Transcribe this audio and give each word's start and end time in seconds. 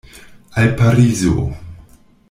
Al 0.61 0.75
Parizo. 0.75 1.37